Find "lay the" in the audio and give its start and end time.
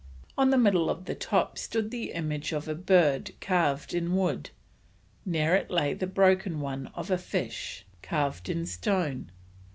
5.69-6.07